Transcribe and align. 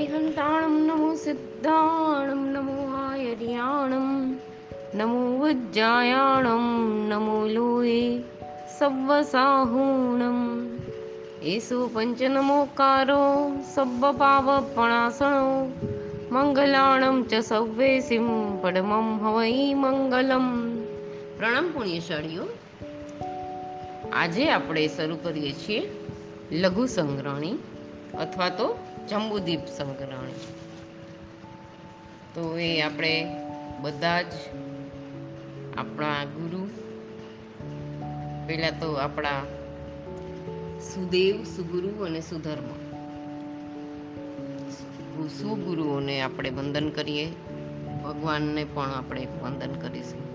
નમો 0.00 1.14
સિદ્ધાણમ 1.14 2.46
નમો 2.46 2.92
આયર્યાણમ 2.96 4.34
નમો 4.94 5.38
વજ્જાયાણમ 5.38 6.66
નમો 7.08 7.46
લોહે 7.46 8.18
સવ્વસાહૂણમ 8.78 10.68
એસો 11.42 11.90
પંચનમોકારો 11.92 13.52
સબ્બ 13.74 14.06
પાવપણાસણો 14.06 15.72
મંગલાણમ 16.30 17.22
ચ 17.22 17.34
સવ્વેસિમ 17.34 18.56
પડમમ 18.56 19.18
હવૈ 19.24 19.74
મંગલમ. 19.74 20.76
પ્રણામ 21.38 21.70
પુણ્યશાળીઓ, 21.72 22.42
આજે 24.12 24.50
આપણે 24.50 24.86
શરૂ 24.86 25.16
કરીએ 25.22 25.52
છીએ 25.52 25.90
લઘુ 26.52 26.86
સંગ્રહણી. 26.86 27.54
અથવા 28.18 28.48
તો 28.48 28.78
જંબુદીપ 29.08 29.66
સંગ્રહણી. 29.66 30.32
તો 32.34 32.58
એ 32.58 32.80
આપણે 32.80 33.26
બધા 33.80 34.22
જ 34.22 34.32
આપણા 35.76 36.24
ગુરુ, 36.24 36.66
પહેલાં 38.46 38.80
તો 38.80 38.92
આપણા 38.92 39.44
સુદેવ, 40.80 41.44
સુગુરુ 41.44 42.04
અને 42.04 42.20
સુધર્મ. 42.20 42.80
સુગુરુઓને 45.28 46.20
આપણે 46.20 46.50
વંદન 46.50 46.90
કરીએ, 46.90 47.32
ભગવાનને 48.04 48.64
પણ 48.64 48.90
આપણે 48.90 49.28
વંદન 49.42 49.72
કરીશું. 49.72 50.30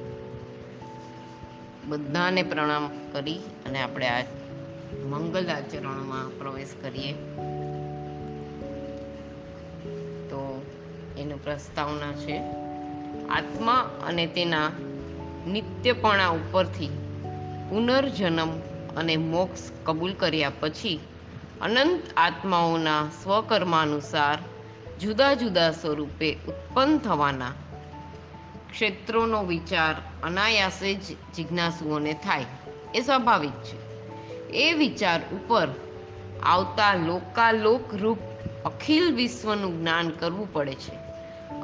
બધાને 1.89 2.43
પ્રણામ 2.43 2.89
કરી 3.11 3.37
અને 3.37 3.81
આપણે 3.81 4.07
આ 4.07 4.23
મંગલ 5.05 5.47
આચરણમાં 5.47 6.39
પ્રવેશ 6.39 6.69
કરીએ. 6.81 7.15
એનું 11.25 11.43
પ્રસ્તાવના 11.43 12.11
છે. 12.11 12.37
આત્મા 13.29 13.73
અને 14.07 14.27
તેના 14.27 14.71
નિત્યપણા 15.47 16.27
ઉપરથી 16.27 16.87
પુનર્જન્મ 17.69 18.49
અને 18.97 19.17
મોક્ષ 19.17 19.59
કબૂલ 19.83 20.13
કર્યા 20.13 20.51
પછી 20.59 20.99
અનંત 21.61 22.01
આત્માઓના 22.17 23.09
સ્વકર્માનુસાર 23.23 24.37
જુદા 24.99 25.33
જુદા 25.33 25.71
સ્વરૂપે 25.71 26.33
ઉત્પન્ન 26.33 26.97
થવાના 26.97 27.51
ક્ષેત્રોનો 28.71 29.43
વિચાર 29.43 29.95
અનાયાસે 30.23 30.93
જ 30.93 31.01
જિજ્ઞાસુઓને 31.35 32.13
થાય. 32.13 32.45
એ 32.95 33.01
સ્વાભાવિક 33.01 33.51
છે. 33.51 33.77
એ 34.49 34.73
વિચાર 34.73 35.19
ઉપર 35.19 35.67
આવતા 36.43 36.93
લોકાલોક 36.93 37.95
રૂપ 37.95 38.19
અખિલ 38.65 39.15
વિશ્વનું 39.15 39.79
જ્ઞાન 39.79 40.09
કરવું 40.09 40.53
પડે 40.53 40.73
છે. 40.73 41.04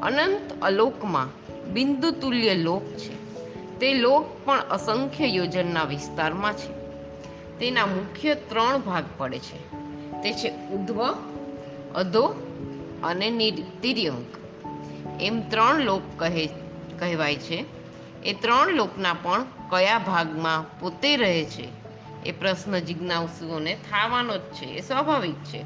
અનંત 0.02 0.62
અલોકમાં 0.62 1.28
બિંદુ 1.74 2.12
તુલ્ય 2.12 2.56
લોક 2.56 2.84
છે. 2.84 3.22
તે 3.80 3.94
લોક 3.94 4.46
પણ 4.46 4.60
અસંખ્ય 4.60 5.28
યોજનના 5.28 5.84
વિસ્તારમાં 5.84 6.54
છે. 6.54 6.82
તેના 7.60 7.86
મુખ્ય 7.86 8.36
ત્રણ 8.36 8.78
ભાગ 8.78 9.04
પડે 9.18 9.40
છે. 9.40 9.72
તે 10.24 10.34
છે 10.34 10.50
ઉધ્વ 10.50 11.16
અધો 11.96 12.24
અને 13.04 13.52
તિર્યંક. 13.82 14.26
એમ 15.22 15.50
ત્રણ 15.50 15.80
લોક 15.80 16.02
કહે, 16.18 16.46
કહેવાય 17.00 17.36
છે. 17.36 17.66
એ 18.24 18.34
ત્રણ 18.34 18.74
લોકના 18.74 19.14
પણ 19.14 19.44
કયા 19.44 20.00
ભાગમાં 20.00 20.80
પોતે 20.80 21.18
રહે 21.18 21.46
છે? 21.46 21.68
એ 22.26 22.32
પ્રશ્ન 22.32 22.80
જિજ્ઞાસુઓને 22.80 23.76
થવાનો 23.76 24.38
જ 24.38 24.42
છે. 24.42 24.66
એ 24.66 24.82
સ્વાભાવિક 24.82 25.36
છે. 25.36 25.62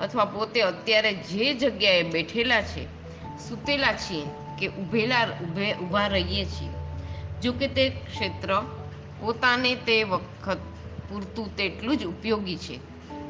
અથવા 0.00 0.24
પોતે 0.24 0.60
અત્યારે 0.60 1.12
જે 1.14 1.54
જગ્યાએ 1.54 2.02
બેઠેલા 2.02 2.62
છે 2.62 2.99
સૂતેલા 3.38 3.92
છીએ 3.92 4.26
કે 4.58 4.68
ઊભેલા 4.68 5.26
ઊભે 5.26 5.74
ઊભા 5.74 6.06
રહીએ 6.06 6.44
છીએ. 6.44 6.68
જો 7.42 7.52
કે 7.52 7.66
તે 7.68 7.90
ક્ષેત્ર 7.90 8.62
પોતાને 9.20 9.74
તે 9.74 10.04
વખત 10.04 10.58
પૂરતું 11.08 11.56
તેટલું 11.56 11.96
જ 11.96 12.04
ઉપયોગી 12.04 12.56
છે. 12.56 12.78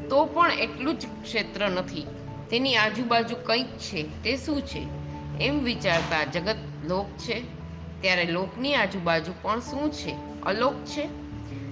તો 0.09 0.25
પણ 0.25 0.53
એટલું 0.53 0.99
જ 0.99 1.06
ક્ષેત્ર 1.22 1.69
નથી. 1.69 2.06
તેની 2.50 2.77
આજુબાજુ 2.77 3.37
કંઈક 3.37 3.78
છે. 3.78 4.22
તે 4.22 4.37
શું 4.37 4.62
છે? 4.62 4.87
એમ 5.41 5.59
વિચારતા 5.59 6.25
જગત 6.25 6.56
લોક 6.84 7.06
છે. 7.19 7.43
ત્યારે 8.00 8.25
લોકની 8.25 8.75
આજુબાજુ 8.75 9.33
પણ 9.43 9.60
શું 9.60 9.93
છે? 9.93 10.43
અલોક 10.43 10.75
છે? 10.84 11.09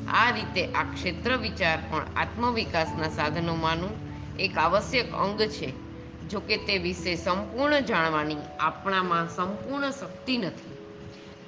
આ 0.06 0.30
રીતે 0.30 0.72
આ 0.72 0.82
ક્ષેત્ર 0.82 1.36
વિચાર 1.36 1.78
પણ 1.90 2.06
આત્મવિકાસના 2.16 3.08
સાધનોમાંનું 3.08 3.90
એક 4.36 4.58
આવશ્યક 4.58 5.12
અંગ 5.12 5.40
છે. 5.40 5.87
જો 6.30 6.40
કે 6.40 6.56
તે 6.56 6.78
વિશે 6.78 7.14
સંપૂર્ણ 7.14 7.80
જાણવાની 7.80 8.36
આપણામાં 8.60 9.28
સંપૂર્ણ 9.28 9.90
શક્તિ 9.90 10.36
નથી. 10.36 10.76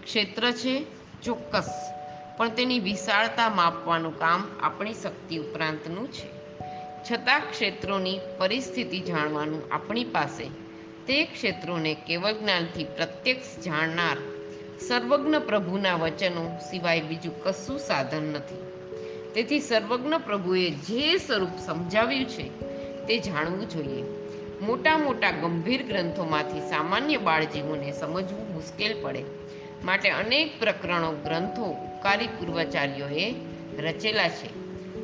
ક્ષેત્ર 0.04 0.50
છે 0.50 0.86
ચોક્કસ, 1.22 1.92
પણ 2.36 2.48
તેની 2.48 2.78
વિશાળતા 2.78 3.48
માપવાનું 3.48 4.18
કામ 4.18 4.48
આપણી 4.62 4.94
શક્તિ 4.94 5.36
ઉપરાંતનું 5.36 6.12
છે. 6.12 6.28
છતાં 7.10 7.40
ક્ષેત્રોની 7.40 8.18
પરિસ્થિતિ 8.38 9.00
જાણવાનું 9.00 9.72
આપણી 9.72 10.04
પાસે, 10.04 10.44
તે 11.06 11.24
ક્ષેત્રોને 11.24 11.94
કેવળ 11.94 12.32
જ્ઞાનથી 12.32 12.84
પ્રત્યક્ષ 12.84 13.64
જાણનાર 13.64 14.16
સર્વજ્ઞ 14.88 15.34
પ્રભુના 15.34 15.94
વચનો 15.94 16.58
સિવાય 16.70 17.00
બીજું 17.00 17.44
કશું 17.44 17.78
સાધન 17.78 18.22
નથી. 18.22 18.62
તેથી 19.34 19.60
સર્વજ્ઞ 19.60 20.14
પ્રભુએ 20.26 20.70
જે 20.70 21.16
સ્વરૂપ 21.16 21.58
સમજાવ્યું 21.66 22.24
છે, 22.24 22.48
તે 23.06 23.18
જાણવું 23.18 23.68
જોઈએ. 23.68 24.19
મોટા 24.62 24.98
મોટા 24.98 25.30
ગંભીર 25.30 25.86
ગ્રંથોમાંથી 25.86 26.60
સામાન્ય 26.60 27.16
બાળજીવોને 27.16 27.92
સમજવું 27.92 28.54
મુશ્કેલ 28.54 29.02
પડે. 29.02 29.24
માટે 29.84 30.10
અનેક 30.10 30.60
પ્રકરણો 30.60 31.12
ગ્રંથો 31.12 31.62
ઉપકારી 31.62 32.26
પૂર્વાચાર્યોએ 32.26 33.34
રચેલા 33.78 34.28
છે. 34.28 34.60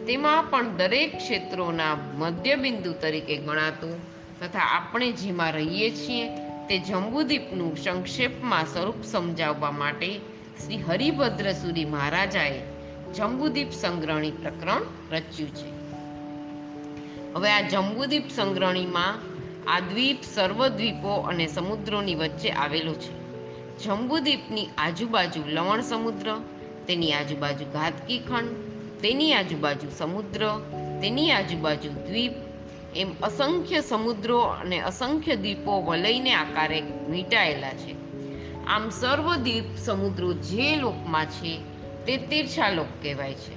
તેમાં 0.06 0.50
પણ 0.50 0.76
દરેક 0.76 1.16
ક્ષેત્રોના 1.16 1.96
મધ્યબિંદુ 2.14 2.92
તરીકે 2.92 3.36
ગણાતું 3.36 3.98
તથા 4.40 4.58
આપણે 4.58 5.12
જેમાં 5.12 5.52
રહીએ 5.52 5.90
છીએ 5.90 6.28
તે 6.68 6.78
જંબુદીપનું 6.78 7.76
સંક્ષેપમાં 7.76 8.64
સ્વરૂપ 8.64 9.04
સમજાવવા 9.04 9.70
માટે 9.70 10.18
શ્રી 10.64 10.82
હરિભદ્ર 10.82 11.52
સુરી 11.52 11.84
મહારાજાએ 11.84 12.60
જંબુદીપ 13.14 13.70
સંગ્રહણી 13.70 14.30
પ્રકરણ 14.30 14.82
રચ્યું 15.12 15.54
છે. 15.54 15.76
હવે 17.34 17.50
આ 17.50 17.60
જંબુદીપ 17.60 18.28
સંગ્રહણીમાં 18.28 19.35
આ 19.66 19.80
દ્વીપ 19.80 20.22
સર્વદ્વીપો 20.22 21.08
અને 21.08 21.46
સમુદ્રોની 21.46 22.14
વચ્ચે 22.14 22.50
આવેલો 22.50 22.94
છે. 22.94 23.26
જંબુદ્વીપની 23.84 24.66
આજુબાજુ 24.78 25.42
લવણ 25.46 25.80
સમુદ્ર, 25.80 26.40
તેની 26.86 27.12
આજુબાજુ 27.12 27.64
ઘાતકી 27.64 28.18
ખંડ, 28.18 28.48
તેની 29.00 29.32
આજુબાજુ 29.32 29.90
સમુદ્ર, 29.98 30.58
તેની 31.02 31.30
આજુબાજુ 31.30 31.88
દ્વીપ, 31.88 32.32
એમ 32.96 33.14
અસંખ્ય 33.22 33.80
સમુદ્રો 33.80 34.40
અને 34.40 34.80
અસંખ્ય 34.80 35.36
દ્વીપો 35.36 35.82
વલયને 35.82 36.32
આકારે 36.32 36.80
વીંટાયેલા 36.80 37.70
છે. 37.70 37.94
આમ 38.64 38.88
સર્વ 38.90 39.36
દ્વીપ 39.36 39.76
સમુદ્રો 39.76 40.32
જે 40.32 40.76
લોકમાં 40.76 41.26
છે, 41.26 41.58
તે 42.04 42.16
તીર્છાલોક 42.16 42.86
કહેવાય 43.02 43.34
છે. 43.34 43.54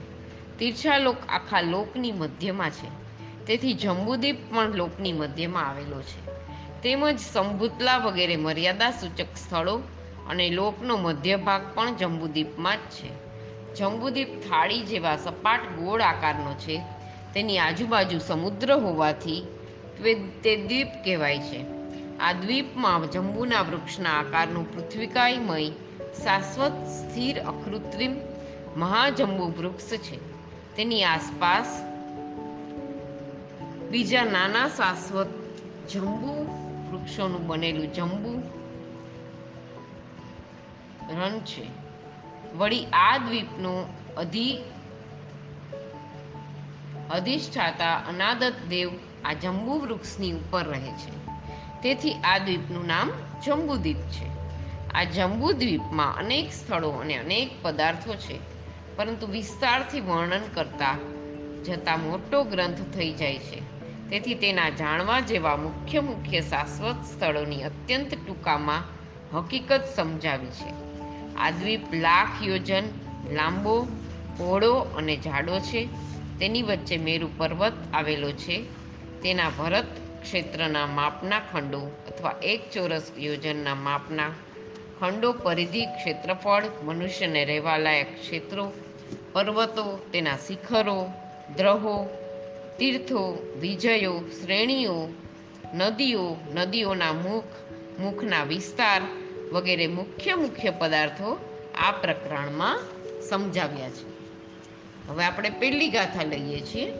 તીર્છાલોક 0.60 1.16
આખા 1.30 1.62
લોકની 1.62 2.12
મધ્યમાં 2.12 2.70
છે. 2.70 3.09
તેથી 3.50 3.74
જંબુદ્વીપ 3.74 4.56
પણ 4.56 4.76
લોકની 4.76 5.14
મધ્યમાં 5.14 5.70
આવેલો 5.70 6.02
છે. 6.02 6.26
તેમજ 6.82 7.20
સંભૂતલા 7.20 7.98
વગેરે 7.98 8.36
મર્યાદા 8.36 8.92
સૂચક 8.92 9.26
સ્થળો 9.36 9.78
અને 10.30 10.50
લોકનો 10.50 10.98
મધ્ય 10.98 11.36
ભાગ 11.36 11.62
પણ 11.76 11.96
જંબુદ્વીપમાં 11.96 12.78
જ 12.78 12.80
છે. 12.80 13.10
જંબુદ્વીપ 13.76 14.40
થાળી 14.40 14.82
જેવા 14.82 15.16
સપાટ 15.16 15.60
ગોળ 15.60 16.02
આકારનો 16.02 16.54
છે. 16.54 16.82
તેની 17.34 17.58
આજુબાજુ 17.58 18.18
સમુદ્ર 18.18 18.74
હોવાથી 18.74 19.48
તે 20.44 20.56
દ્વીપ 20.68 20.88
કહેવાય 20.88 21.40
છે. 21.40 21.66
આ 22.18 22.34
દ્વીપમાં 22.34 23.12
જંબુના 23.12 23.62
વૃક્ષના 23.62 24.10
આકારનું 24.10 24.74
પૃથ્વીકાયમય, 24.74 25.70
શાશ્વત, 26.24 26.72
સ્થિર, 26.88 27.40
અકૃત્રિમ, 27.40 28.16
મહાજંબુ 28.78 29.44
વૃક્ષ 29.44 29.86
છે. 29.86 30.18
તેની 30.76 31.04
આસપાસ 31.04 31.89
બીજા 33.90 34.24
નાના 34.24 34.68
શાશ્વત 34.68 35.28
જંબુ 35.90 36.34
વૃક્ષોનું 36.92 37.48
બનેલું 37.48 37.94
જંબુ 37.94 38.44
રણ 41.20 41.40
છે. 41.40 41.68
વળી 42.58 42.86
આ 42.86 43.18
દ્વીપનો 43.18 43.86
અધિ 44.18 44.58
અધિષ્ઠાતા 47.10 47.96
અનાદત 47.96 48.54
દેવ 48.70 48.92
આ 49.26 49.34
જંબુ 49.34 49.80
વૃક્ષની 49.80 50.32
ઉપર 50.32 50.64
રહે 50.64 50.92
છે. 50.92 51.12
તેથી 51.82 52.14
આ 52.14 52.38
દ્વીપનું 52.38 52.88
નામ 52.88 53.12
જંબુદ્વીપ 53.46 53.98
છે. 53.98 54.28
આ 54.90 55.04
જંબુદ્વીપમાં 55.04 56.16
અનેક 56.16 56.52
સ્થળો 56.52 56.90
અને 56.90 57.16
અનેક 57.18 57.50
પદાર્થો 57.62 58.16
છે. 58.16 58.40
પરંતુ 58.96 59.28
વિસ્તારથી 59.28 60.02
વર્ણન 60.02 60.42
કરતા 60.54 60.98
જતા 61.66 61.98
મોટો 61.98 62.44
ગ્રંથ 62.44 62.82
થઈ 62.94 63.14
જાય 63.14 63.38
છે. 63.38 63.79
તેથી 64.10 64.34
તેના 64.36 64.70
જાણવા 64.70 65.20
જેવા 65.20 65.56
મુખ્ય 65.56 66.00
મુખ્ય 66.00 66.42
શાશ્વત 66.42 66.96
સ્થળોની 67.06 67.64
અત્યંત 67.64 68.14
ટૂંકામાં 68.28 68.84
હકીકત 69.38 69.84
સમજાવી 69.96 70.48
છે. 70.48 70.90
આ 71.36 71.52
દ્વીપ 71.52 71.94
લાખ 71.94 72.44
યોજન 72.44 72.84
લાંબો, 73.32 73.88
પહોળો 74.38 74.74
અને 74.74 75.18
જાડો 75.18 75.60
છે. 75.60 75.86
તેની 76.40 76.62
વચ્ચે 76.62 76.98
મેરુ 76.98 77.30
પર્વત 77.38 77.74
આવેલો 77.94 78.32
છે. 78.32 78.64
તેના 79.22 79.50
ભરત 79.50 79.86
ક્ષેત્રના 80.22 80.88
માપના 80.88 81.40
ખંડો 81.40 81.80
અથવા 81.80 82.36
એક 82.44 82.72
ચોરસ 82.72 83.12
યોજનના 83.18 83.76
માપના 83.76 84.30
ખંડો 85.00 85.32
પરિધિ, 85.32 85.86
ક્ષેત્રફળ, 85.86 86.64
મનુષ્યને 86.84 87.46
રહેવાલાયક 87.46 88.22
ક્ષેત્રો, 88.22 88.74
પર્વતો, 89.34 90.10
તેના 90.14 90.38
શિખરો 90.38 91.12
દ્રહો 91.58 92.19
તીર્થો, 92.80 93.56
વિજયો, 93.60 94.20
શ્રેણીઓ, 94.20 95.08
નદીઓ, 95.74 96.36
નદીઓના 96.56 97.14
મુખ, 97.14 97.44
મુખના 98.00 98.44
વિસ્તાર 98.44 99.02
વગેરે 99.52 99.88
મુખ્ય 99.88 100.36
મુખ્ય 100.36 100.70
પદાર્થો 100.70 101.38
આ 101.78 101.92
પ્રકરણમાં 101.92 102.80
સમજાવ્યા 103.30 103.90
છે. 103.90 104.10
હવે 105.08 105.24
આપણે 105.24 105.50
પહેલી 105.50 105.90
ગાથા 105.90 106.24
લઈએ 106.24 106.60
છીએ. 106.60 106.94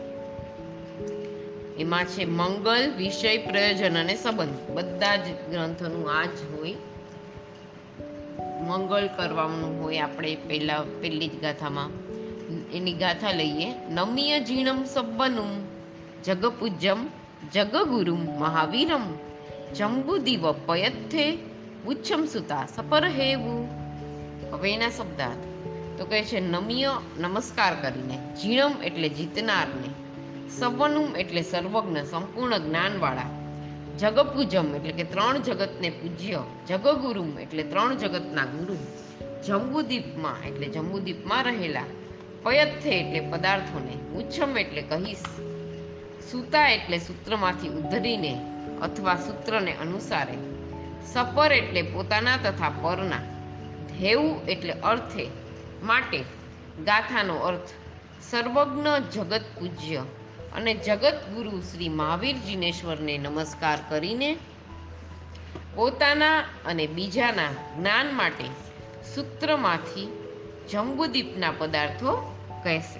એમાં 1.78 2.04
છે 2.04 2.24
મંગલ, 2.24 2.92
વિષય, 2.96 3.38
પ્રયોજન 3.38 3.98
અને 3.98 4.16
સંબંધ. 4.16 4.70
બધા 4.70 5.16
જ 5.16 5.28
ગ્રંથોનું 5.50 6.12
આ 6.12 6.24
જ 6.24 6.58
હોય. 6.58 6.74
મંગળ 8.60 9.06
કરવાનું 9.06 9.82
હોય 9.82 10.00
આપણે 10.00 10.34
પહેલા, 10.34 10.84
પહેલી 11.00 11.28
જ 11.28 11.40
ગાથામાં. 11.40 11.90
એની 12.72 12.92
ગાથા 12.92 13.32
લઈએ. 13.32 13.74
નમ્ય 13.88 14.40
જીણમ 14.40 14.84
સબ્બનું 14.84 15.66
જગપૂજ્યમ, 16.22 17.08
જગગુરુમ, 17.54 18.40
મહાવીરમ. 18.40 19.02
જંબુદીવ 19.74 20.52
પયથે 20.52 21.38
ઉચ્છમ 21.86 22.24
સુતા 22.24 22.66
સપરહેવું. 22.66 23.68
હવે 24.52 24.74
એના 24.74 24.90
શબ્દાર્થ. 24.90 25.38
તો 25.98 26.04
કહે 26.04 26.24
છે, 26.24 26.40
નમ્ય 26.40 26.90
નમસ્કાર 27.18 27.74
કરીને, 27.82 28.18
જીણમ 28.42 28.82
એટલે 28.82 29.08
જીતનારને 29.08 29.90
સવનું 30.50 31.16
એટલે 31.16 31.42
સર્વજ્ઞ, 31.42 31.96
સંપૂર્ણ 31.96 32.58
જ્ઞાનવાળા. 32.58 33.30
જગપૂજમ 33.98 34.74
એટલે 34.74 34.92
કે 34.92 35.04
ત્રણ 35.04 35.38
જગતને 35.38 35.90
પૂજ્ય, 35.90 36.42
જગગુરુમ 36.68 37.38
એટલે 37.38 37.62
ત્રણ 37.62 37.94
જગતના 37.94 38.44
ગુરુ. 38.44 38.76
જંબુદીપમાં 39.46 40.48
એટલે 40.48 40.66
જંબુદીપમાં 40.66 41.44
રહેલા. 41.44 41.84
પયથે 42.42 42.90
એટલે 43.00 43.20
પદાર્થોને 43.20 43.94
ઉચ્છમ 44.16 44.58
એટલે 44.58 44.82
કહીશ. 44.82 45.26
સૂતા 46.30 46.68
એટલે 46.68 46.98
સૂત્રમાંથી 46.98 47.68
ઉદ્ધરીને 47.68 48.32
અથવા 48.82 49.16
સૂત્રને 49.16 49.72
અનુસારે. 49.72 50.38
સપર 51.12 51.52
એટલે 51.52 51.82
પોતાના 51.82 52.36
તથા 52.36 52.72
પરના. 52.82 53.20
ધેવું 53.98 54.46
એટલે 54.46 54.72
અર્થે 54.72 55.24
માટે 55.82 56.24
ગાથાનો 56.84 57.36
અર્થ 57.36 57.70
સર્વજ્ઞ 58.20 58.88
જગત 59.12 59.44
પૂજ્ય 59.58 60.02
અને 60.54 60.74
જગત 60.74 61.18
ગુરુ 61.34 61.62
શ્રી 61.62 61.88
મહાવીર 61.88 62.36
જીનેશ્વરને 62.36 63.18
નમસ્કાર 63.18 63.78
કરીને 63.88 64.36
પોતાના 65.74 66.38
અને 66.66 66.86
બીજાના 66.86 67.52
જ્ઞાન 67.76 68.14
માટે 68.14 68.44
સૂત્રમાંથી 69.14 70.19
જંબુદીપના 70.72 71.52
પદાર્થો 71.58 72.36
કહેશે. 72.62 72.98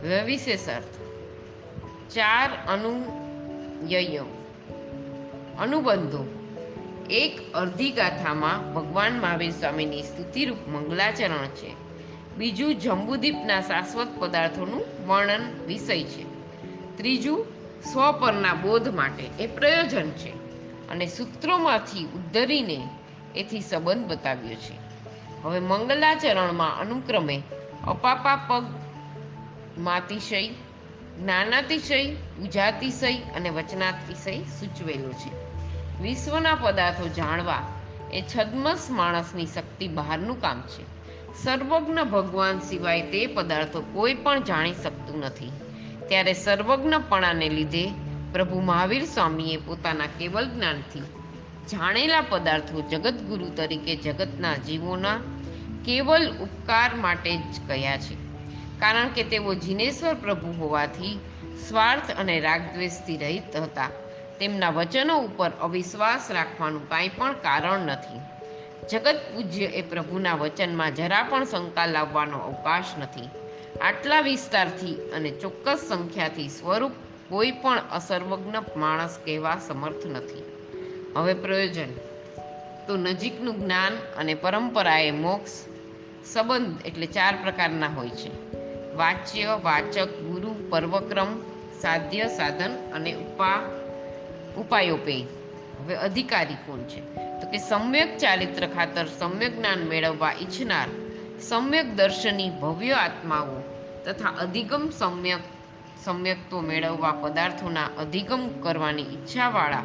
હવે 0.00 0.22
વિશેષ 0.22 0.68
અર્થ 0.68 0.94
ચાર 2.12 2.50
અનુયયો. 2.68 4.24
અનુબંધો. 5.58 6.24
એક 7.10 7.52
અર્ધી 7.54 7.90
ગાથામાં 7.90 8.74
ભગવાન 8.74 9.20
મહાવીર 9.20 9.50
સ્વામીની 9.50 10.02
સ્તુતિરૂપ 10.02 10.68
મંગલાચરણ 10.68 11.46
છે. 11.46 11.70
બીજું 12.36 12.74
જંબુદીપના 12.74 13.60
શાશ્વત 13.60 14.08
પદાર્થોનું 14.18 15.06
વર્ણન 15.06 15.40
વિષય 15.66 16.04
છે. 16.04 16.22
ત્રીજું 16.96 17.46
સ્વ 17.92 18.12
પરના 18.12 18.54
બોધ 18.54 18.88
માટે 18.88 19.30
એ 19.40 19.46
પ્રયોજન 19.46 20.10
છે. 20.10 20.30
અને 20.88 21.06
સૂત્રોમાંથી 21.06 22.04
ઉદ્ધરીને 22.04 22.88
એથી 23.36 23.60
સંબંધ 23.60 24.06
બતાવ્યો 24.06 24.54
છે. 24.54 24.83
હવે 25.44 25.60
મંગલાચરણમાં 25.60 26.78
અનુક્રમે 26.78 27.42
અપાપા 27.86 28.36
પગ, 28.36 28.64
માતિશય, 29.78 30.48
જ્ઞાનાતિશય, 31.20 32.14
ઉજાતિશય 32.14 33.16
અને 33.16 33.50
વચનાતિશય 33.50 34.42
સૂચવેલું 34.42 35.14
છે. 35.14 35.44
વિશ્વના 36.02 36.54
પદાર્થો 36.54 37.08
જાણવા 37.08 37.62
એ 38.12 38.22
છદ્મસ 38.22 38.90
માણસની 38.90 39.46
શક્તિ 39.46 39.88
બહારનું 39.88 40.40
કામ 40.40 40.60
છે. 40.60 40.82
સર્વજ્ઞ 41.44 41.98
ભગવાન 41.98 42.58
સિવાય 42.58 43.02
તે 43.02 43.26
પદાર્થો 43.26 43.80
કોઈ 43.80 44.14
પણ 44.14 44.42
જાણી 44.42 44.72
શકતું 44.72 45.20
નથી. 45.20 45.52
ત્યારે 46.08 46.32
સર્વજ્ઞપણાને 46.32 47.48
લીધે 47.48 47.90
પ્રભુ 48.32 48.60
મહાવીર 48.60 49.04
સ્વામીએ 49.04 49.56
પોતાના 49.56 50.06
કેવલ 50.06 50.48
જ્ઞાનથી 50.48 51.00
જાણેલા 51.72 52.20
પદાર્થો 52.20 52.80
જગતગુરુ 52.80 53.46
તરીકે 53.56 53.96
જગતના 53.96 54.56
જીવોના 54.56 55.18
કેવલ 55.84 56.32
ઉપકાર 56.32 56.94
માટે 56.94 57.36
જ 57.36 57.68
કયા 57.68 57.96
છે? 57.96 58.14
કારણ 58.80 59.08
કે 59.08 59.22
તેઓ 59.22 59.54
જીનેશ્વર 59.54 60.14
પ્રભુ 60.14 60.52
હોવાથી 60.52 61.18
સ્વાર્થ 61.68 62.10
અને 62.10 62.40
રાગદ્વેષથી 62.40 63.16
રહિત 63.16 63.56
હતા. 63.56 63.88
તેમના 64.40 64.70
વચનો 64.70 65.18
ઉપર 65.18 65.50
અવિશ્વાસ 65.50 66.30
રાખવાનું 66.30 66.88
કાંઈ 66.88 67.08
પણ 67.08 67.32
કારણ 67.32 67.78
નથી. 67.80 68.20
જગત 68.92 69.20
પૂજ્ય 69.34 69.64
એ 69.64 69.82
પ્રભુના 69.82 70.34
વચનમાં 70.34 70.94
જરા 70.94 71.22
પણ 71.22 71.44
શંકા 71.44 71.86
લાવવાનો 71.86 72.38
અવકાશ 72.38 72.84
નથી. 72.98 73.28
આટલા 73.80 74.20
વિસ્તારથી 74.20 74.94
અને 74.94 75.30
ચોક્કસ 75.30 75.86
સંખ્યાથી 75.88 76.48
સ્વરૂપ 76.48 76.92
કોઈ 77.28 77.50
પણ 77.50 77.78
અસર્વજ્ઞ 77.92 78.56
માણસ 78.76 79.18
કહેવા 79.24 79.56
સમર્થ 79.68 80.06
નથી. 80.06 80.42
હવે 81.16 81.34
પ્રયોજન. 81.34 81.88
તો 82.86 82.96
નજીકનું 82.96 83.60
જ્ઞાન 83.60 83.92
અને 83.94 84.34
પરંપરાએ 84.34 85.10
મોક્ષ 85.10 85.73
સંબંધ 86.32 86.86
એટલે 86.86 87.06
ચાર 87.06 87.36
પ્રકારના 87.42 87.86
હોય 87.86 88.08
છે. 88.08 88.54
વાચ્ય, 88.94 89.60
વાચક, 89.62 90.08
ગુરુ, 90.08 90.70
પર્વક્રમ, 90.70 91.40
સાધ્ય, 91.80 92.26
સાધન 92.26 92.70
અને 92.94 93.12
ઉપા 93.12 93.62
ઉપાયોપેય 94.56 95.22
હવે 95.78 95.94
અધિકારી 95.94 96.54
કોણ 96.54 96.78
છે? 96.78 97.00
તો 97.14 97.50
કે 97.50 97.58
સમ્યક 97.58 98.18
ચારિત્ર 98.18 98.66
ખાતર 98.66 99.06
સમ્યક 99.06 99.58
જ્ઞાન 99.58 99.78
મેળવવા 99.78 100.32
ઈચ્છનાર, 100.32 100.88
સમ્યક 101.40 101.94
દર્શની 101.94 102.50
ભવ્ય 102.50 102.92
આત્માઓ 102.92 103.62
તથા 104.04 104.28
અધિગમ 104.28 104.90
સમ્યક 104.98 105.40
સમ્યકતો 106.04 106.60
મેળવવા 106.60 107.12
પદાર્થોના 107.12 107.86
અધિગમ 107.98 108.48
કરવાની 108.62 109.02
ઈચ્છાવાળા, 109.02 109.82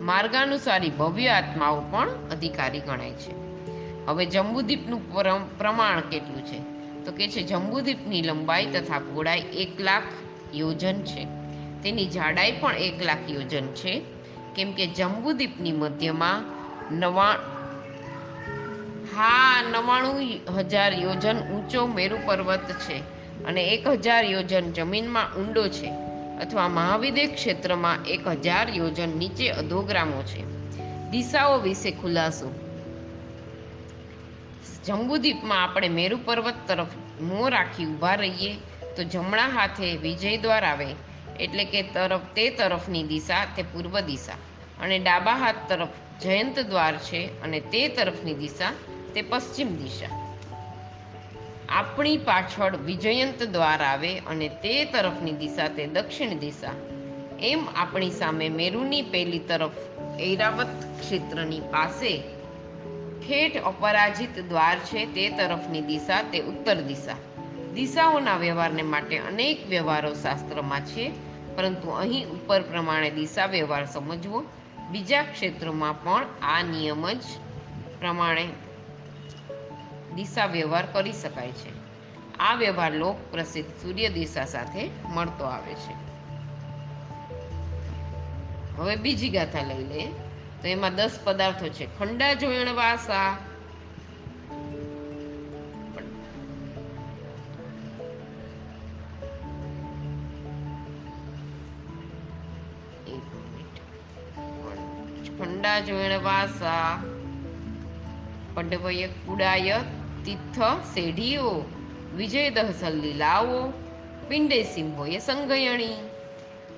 માર્ગાનુસારી 0.00 0.90
ભવ્ય 0.90 1.28
આત્માઓ 1.28 1.80
પણ 1.80 2.10
અધિકારી 2.10 2.80
ગણાય 2.80 3.12
છે. 3.12 3.47
હવે 4.08 4.26
જંબુદ્વીપનું 4.26 5.12
પરમ- 5.12 5.58
પ્રમાણ 5.58 6.00
કેટલું 6.00 6.44
છે? 6.44 6.58
તો 7.04 7.12
કે 7.12 7.28
છે 7.28 7.42
જંબુદ્વીપની 7.42 8.22
લંબાઈ 8.22 8.66
તથા 8.66 8.98
પહોળાઈ 8.98 9.38
એક 9.38 9.80
લાખ 9.80 10.02
યોજન 10.54 11.02
છે. 11.02 11.24
તેની 11.82 12.06
જાડાઈ 12.06 12.52
પણ 12.52 12.74
એક 12.74 13.02
લાખ 13.02 13.30
યોજન 13.30 13.66
છે. 13.66 14.02
કેમ 14.56 14.72
કે 14.72 14.86
જંબુદ્વીપની 14.86 15.72
મધ્યમાં 15.72 16.44
નવા, 16.94 17.26
હા, 19.16 19.64
નવાણું 19.70 20.20
હજાર 20.56 20.92
યોજન 20.92 21.38
ઊંચો 21.38 21.86
મેરુ 21.86 22.18
પર્વત 22.26 22.72
છે 22.72 22.98
અને 23.44 23.64
એક 23.64 23.88
હજાર 23.88 24.24
યોજન 24.24 24.72
જમીનમાં 24.72 25.36
ઊંડો 25.36 25.68
છે 25.68 25.88
અથવા 26.40 26.68
મહાવિદ્ય 26.68 27.26
ક્ષેત્રમાં 27.26 28.04
એક 28.06 28.28
હજાર 28.28 28.68
યોજન 28.70 29.08
નીચે 29.08 29.48
અધોગ્રામો 29.48 30.22
છે. 30.22 30.44
દિશાઓ 31.10 31.58
વિશે 31.58 31.90
ખુલાસો. 31.90 32.67
જંબુદ્વીપમાં 34.88 35.62
આપણે 35.62 35.88
મેરુ 35.88 36.18
પર્વત 36.24 36.54
તરફ 36.68 36.86
મોં 37.20 37.50
રાખી 37.50 37.86
ઊભા 37.86 38.14
રહીએ 38.14 38.54
તો 38.96 39.02
જમણા 39.02 39.48
હાથે 39.48 39.96
વિજય 39.96 40.36
દ્વાર 40.36 40.64
આવે 40.64 40.86
એટલે 41.40 41.64
કે 41.64 41.82
તરફ 41.82 42.20
તે 42.20 42.50
તરફની 42.50 43.02
દિશા 43.02 43.44
તે 43.56 43.62
પૂર્વ 43.62 44.00
દિશા. 44.00 44.32
અને 44.80 44.98
ડાબા 44.98 45.34
હાથ 45.34 45.54
તરફ 45.68 45.88
જયંત 46.22 46.58
દ્વાર 46.58 46.96
છે 46.96 47.42
અને 47.42 47.60
તે 47.60 47.88
તરફની 47.88 48.34
દિશા 48.34 48.72
તે 49.14 49.22
પશ્ચિમ 49.22 49.76
દિશા. 49.76 50.40
આપણી 51.68 52.16
પાછળ 52.16 52.76
વિજયંત 52.76 53.42
દ્વાર 53.42 53.82
આવે 53.82 54.18
અને 54.18 54.48
તે 54.48 54.84
તરફની 54.84 55.32
દિશા 55.32 55.68
તે 55.68 55.86
દક્ષિણ 55.86 56.38
દિશા. 56.38 56.72
એમ 57.42 57.68
આપણી 57.76 58.10
સામે 58.10 58.48
મેરુની 58.48 59.02
પેલી 59.02 59.38
તરફ 59.38 59.70
ઐરાવત 60.20 61.00
ક્ષેત્રની 61.00 61.60
પાસે 61.60 62.37
ઠેઠ 63.28 63.56
અપરાજિત 63.56 64.38
દ્વાર 64.38 64.78
છે 64.78 65.06
તે 65.06 65.30
તરફની 65.30 65.80
દિશા, 65.80 66.22
તે 66.22 66.40
ઉત્તર 66.40 66.74
દિશા. 66.74 67.12
દિશાઓના 67.74 68.36
વ્યવહારને 68.36 68.82
માટે 68.82 69.18
અનેક 69.18 69.66
વ્યવહારો 69.68 70.14
શાસ્ત્રમાં 70.14 70.80
છે, 70.80 71.12
પરંતુ 71.56 71.90
અહીં 71.90 72.26
ઉપર 72.28 72.62
પ્રમાણે 72.62 73.10
દિશા 73.10 73.46
વ્યવહાર 73.46 73.86
સમજવો. 73.86 74.44
બીજા 74.90 75.22
ક્ષેત્રોમાં 75.22 76.04
પણ 76.04 76.26
આ 76.42 76.62
નિયમ 76.62 77.12
જ 77.12 77.20
પ્રમાણે 78.00 78.48
દિશા 80.14 80.46
વ્યવહાર 80.46 80.86
કરી 80.86 81.12
શકાય 81.12 81.52
છે. 81.52 81.70
આ 82.38 82.54
વ્યવહાર 82.54 82.92
લોક 82.92 83.16
પ્રસિદ્ધ 83.30 83.68
સૂર્ય 83.68 84.08
દિશા 84.08 84.44
સાથે 84.44 84.90
મળતો 85.14 85.44
આવે 85.44 85.74
છે. 85.74 86.08
હવે 88.76 88.96
બીજી 88.96 89.28
ગાથા 89.28 89.62
લઈ 89.62 89.84
લે 89.84 90.27
તો 90.62 90.68
એમાં 90.68 90.94
દસ 90.94 91.18
પદાર્થો 91.24 91.68
છે. 91.68 91.98
ખંડા 91.98 92.34
જોયણ 92.34 92.74
વાસા. 92.74 93.38
ખંડા 105.38 105.80
જોયણ 105.80 106.22
વાસા. 106.22 107.04
પંડવય 108.54 109.06
કુડાય 109.06 109.80
તીર્થ 110.24 110.62
સેઢીઓ 110.94 111.64
વિજય 112.16 112.50
દહસલ 112.50 112.92
લીલાઓ. 112.92 113.72
પિંડે 114.28 114.62
સિંહોએ 114.62 115.18
સંગયણી. 115.18 115.94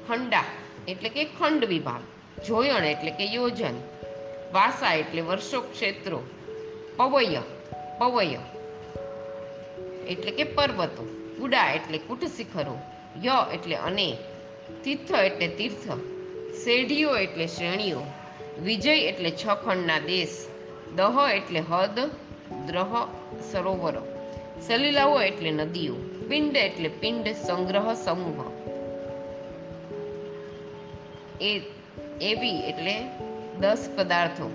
ખંડા 0.08 0.44
એટલે 0.88 1.08
કે 1.08 1.24
ખંડ 1.24 1.64
વિભાગ. 1.64 2.19
જોયણ 2.46 2.84
એટલે 2.84 3.10
કે 3.10 3.24
યોજન. 3.24 3.74
વાસા 4.52 4.94
એટલે 4.94 5.20
વર્ષો 5.20 5.60
ક્ષેત્રો. 5.60 6.22
પવય 6.96 7.42
પવય 7.98 8.38
એટલે 10.08 10.30
કે 10.30 10.44
પર્વતો. 10.44 11.06
ઉડા 11.42 11.72
એટલે 11.72 11.98
કુટ 11.98 12.24
શિખરો 12.24 12.78
ય 13.24 13.54
એટલે 13.54 13.76
અને. 13.76 14.16
તીર્થ 14.84 15.14
એટલે 15.14 15.48
તીર્થ. 15.48 15.90
શેઢીઓ 16.54 17.16
એટલે 17.16 17.46
શ્રેણીઓ 17.46 18.00
વિજય 18.62 18.94
એટલે 18.94 19.30
છ 19.30 19.46
ખંડના 19.46 19.98
દેશ. 19.98 20.46
દહ 20.96 21.28
એટલે 21.36 21.60
હદ, 21.60 21.98
દ્રહ, 22.66 23.08
સરોવરો. 23.52 24.02
સલીલાઓ 24.60 25.20
એટલે 25.20 25.50
નદીઓ. 25.50 25.94
પિંડ 26.28 26.56
એટલે 26.56 26.88
પિંડ 26.88 27.28
સંગ્રહ 27.28 27.94
સમૂહ. 27.94 28.50
એ 31.40 31.79
એવી 32.20 32.60
એટલે 32.60 33.04
દસ 33.60 33.90
પદાર્થો. 33.96 34.50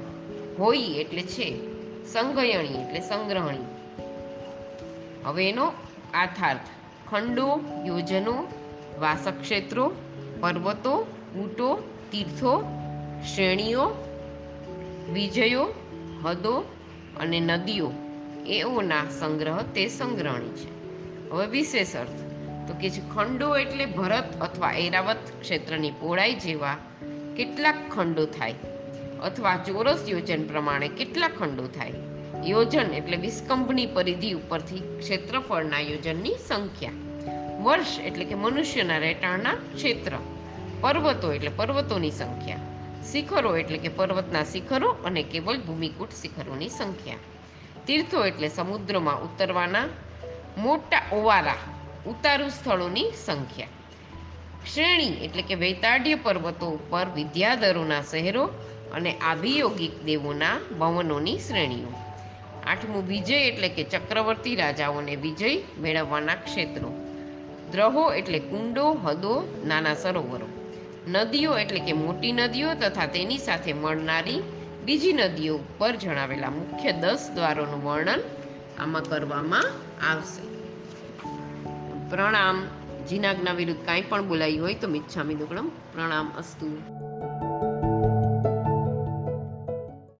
હોઈ 0.60 0.78
એટલે 0.78 1.22
છે 1.22 1.58
સંગયણી 2.06 2.82
એટલે 2.82 3.00
સંગ્રહણી. 3.00 3.66
હવે 5.26 5.50
એનો 5.50 5.72
આથાર્થ 6.14 6.60
ખંડો, 7.10 7.60
યોજનો, 7.86 8.48
વાસક્ષેત્રો, 9.00 9.92
પર્વતો, 10.40 11.00
ઊંટો, 11.36 12.00
તીર્થો, 12.12 12.64
શ્રેણીઓ, 13.36 13.86
વિજયો, 15.14 15.68
હદો 16.24 16.64
અને 17.20 17.40
નદીઓ. 17.40 17.92
એઓના 18.48 19.10
સંગ્રહ 19.20 19.62
તે 19.62 19.88
સંગ્રહણી 19.88 20.50
છે. 20.50 20.76
હવે 21.30 21.48
વિશેષ 21.48 21.96
અર્થ. 21.96 22.26
તો 22.68 22.74
કે 22.82 22.90
છે 22.90 23.02
ખંડો 23.16 23.58
એટલે 23.58 23.86
ભરત 23.86 24.42
અથવા 24.42 24.72
ઐરાવત 24.72 25.18
ક્ષેત્રની 25.42 25.92
પહોળાઈ 25.92 26.34
જેવા 26.34 26.78
કેટલાક 27.38 27.76
ખંડો 27.92 28.26
થાય. 28.26 28.54
અથવા 29.24 29.58
ચોરસ 29.58 30.06
યોજન 30.10 30.48
પ્રમાણે 30.48 30.88
કેટલા 30.88 31.28
ખંડો 31.28 31.68
થાય. 31.68 31.94
યોજન 32.46 32.94
એટલે 32.94 33.18
વિસ્કંભની 33.18 33.86
પરિધિ 33.86 34.32
ઉપરથી 34.32 34.80
ક્ષેત્રફળના 35.00 35.80
યોજનની 35.80 36.34
સંખ્યા. 36.48 36.92
વર્ષ 37.64 38.00
એટલે 38.00 38.26
કે 38.26 38.36
મનુષ્યના 38.36 38.98
રહેઠાણના 38.98 39.54
ક્ષેત્ર. 39.54 40.12
પર્વતો 40.82 41.34
એટલે 41.34 41.52
પર્વતોની 41.56 42.12
સંખ્યા. 42.12 42.58
શિખરો 43.12 43.58
એટલે 43.58 43.78
કે 43.78 43.90
પર્વતના 43.90 44.44
શિખરો 44.44 44.90
અને 44.90 45.24
કેવલ 45.24 45.62
ભૂમિકૂટ 45.62 46.10
શિખરોની 46.10 46.70
સંખ્યા. 46.70 47.16
તીર્થો 47.88 48.26
એટલે 48.26 48.48
સમુદ્રમાં 48.48 49.22
ઉતરવાના 49.22 49.84
મોટા 50.58 51.02
ઓવારા, 51.12 51.56
ઉતારું 52.08 52.50
સ્થળોની 52.50 53.12
સંખ્યા. 53.26 53.68
શ્રેણી 54.74 55.14
એટલે 55.26 55.42
કે 55.42 55.56
વૈતાડ્ય 55.56 56.16
પર્વતો 56.16 56.68
ઉપર 56.68 57.06
વિદ્યાધરોના 57.16 58.02
શહેરો 58.02 58.46
અને 58.94 59.14
આભિયોગિક 59.14 60.04
દેવોના 60.04 60.58
ભવનોની 60.80 61.40
શ્રેણીઓ. 61.40 61.88
આઠમું 62.68 63.08
વિજય 63.08 63.36
એટલે 63.36 63.70
કે 63.70 63.84
ચક્રવર્તી 63.84 64.56
રાજાઓને 64.56 65.16
વિજય 65.16 65.62
મેળવવાના 65.80 66.36
ક્ષેત્રો. 66.36 66.92
દ્રહો 67.72 68.14
એટલે 68.14 68.40
કુંડો, 68.40 68.92
હદો, 68.92 69.64
નાના 69.68 69.94
સરોવરો. 69.94 70.48
નદીઓ 71.08 71.58
એટલે 71.58 71.80
કે 71.80 71.94
મોટી 71.94 72.32
નદીઓ 72.32 72.74
તથા 72.74 73.06
તેની 73.06 73.38
સાથે 73.38 73.74
મળનારી 73.74 74.42
બીજી 74.86 75.14
નદીઓ 75.14 75.58
ઉપર 75.58 75.96
જણાવેલા 75.96 76.50
મુખ્ય 76.50 76.92
દસ 76.92 77.32
દ્વારોનું 77.36 77.84
વર્ણન 77.84 78.20
આમાં 78.80 79.04
કરવામાં 79.04 79.64
આવશે. 80.12 80.42
પ્રણામ. 82.10 82.68
જીનાજ્ઞા 83.10 83.54
વિરુદ્ધ 83.54 83.86
કાંઈ 83.86 84.02
પણ 84.02 84.28
બોલાયું 84.28 84.62
હોય 84.62 84.74
તો 84.74 84.88
મિચ્છામી 84.88 85.36
દુક્કડમ 85.36 85.68
પ્રણામ 85.94 86.32
અસ્તુ. 86.38 87.05